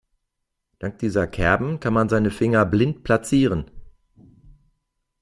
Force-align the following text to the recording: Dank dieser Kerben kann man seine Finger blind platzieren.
Dank 0.79 0.97
dieser 0.97 1.27
Kerben 1.27 1.79
kann 1.79 1.93
man 1.93 2.09
seine 2.09 2.31
Finger 2.31 2.65
blind 2.65 3.03
platzieren. 3.03 3.69